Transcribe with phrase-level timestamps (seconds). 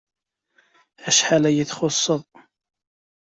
[1.07, 2.21] Acḥal iyi-txuṣṣeḍ!